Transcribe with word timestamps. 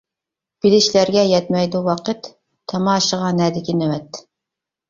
بىلىشلەرگە 0.65 1.25
يەتمەيدۇ 1.33 1.81
ۋاقىت، 1.89 2.31
تاماشىغا 2.73 3.31
نەدىكى 3.43 3.77
نۆۋەت. 3.83 4.23